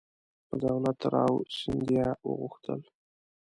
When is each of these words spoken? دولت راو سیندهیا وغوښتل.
دولت 0.63 0.99
راو 1.13 1.33
سیندهیا 1.57 2.09
وغوښتل. 2.27 2.81